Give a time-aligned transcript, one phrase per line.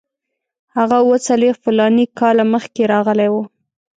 [0.75, 3.43] هغه اوه څلوېښت فلاني کاله مخکې راغلی وو.